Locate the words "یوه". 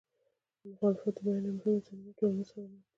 1.45-1.55